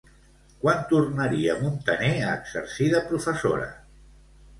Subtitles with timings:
[0.61, 3.69] Quan tornaria Montaner a exercir de professora?